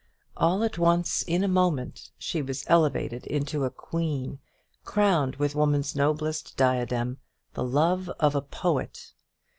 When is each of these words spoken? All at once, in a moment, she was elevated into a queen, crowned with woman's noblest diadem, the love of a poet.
All 0.35 0.63
at 0.63 0.79
once, 0.79 1.21
in 1.21 1.43
a 1.43 1.47
moment, 1.47 2.09
she 2.17 2.41
was 2.41 2.63
elevated 2.65 3.27
into 3.27 3.65
a 3.65 3.69
queen, 3.69 4.39
crowned 4.83 5.35
with 5.35 5.53
woman's 5.53 5.95
noblest 5.95 6.57
diadem, 6.57 7.19
the 7.53 7.63
love 7.63 8.09
of 8.19 8.33
a 8.33 8.41
poet. 8.41 9.13